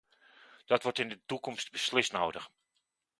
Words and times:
Dat 0.65 0.83
wordt 0.83 0.99
in 0.99 1.09
de 1.09 1.21
toekomst 1.25 1.71
beslist 1.71 2.11
nodig. 2.11 2.49